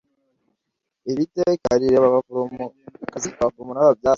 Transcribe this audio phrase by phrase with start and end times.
[1.11, 4.09] iri teka rireba abaforomokazi abaforomo n'ababyaza